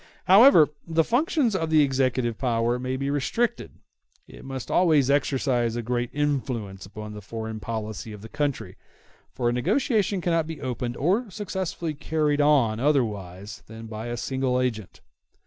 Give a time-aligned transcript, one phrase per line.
[0.25, 3.73] However the functions of the executive power may be restricted,
[4.27, 8.77] it must always exercise a great influence upon the foreign policy of the country,
[9.31, 14.59] for a negotiation cannot be opened or successfully carried on otherwise than by a single
[14.59, 15.01] agent.